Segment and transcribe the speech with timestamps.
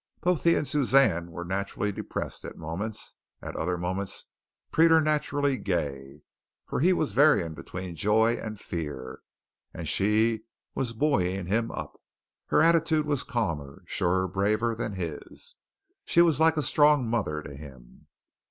[0.21, 4.29] Both he and Suzanne were naturally depressed at moments, at other moments
[4.71, 6.23] preternaturally gay,
[6.65, 9.21] for he was varying between joy and fear,
[9.75, 12.01] and she was buoying him up.
[12.47, 15.57] Her attitude was calmer, surer, braver, than his.
[16.03, 18.07] She was like a strong mother to him.